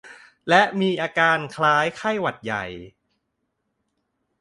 [0.49, 2.65] และมีอาการคล้ายไข้หวัดใหญ่